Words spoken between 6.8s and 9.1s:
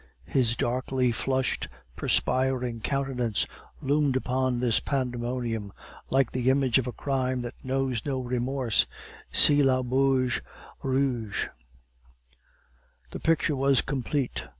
a crime that knows no remorse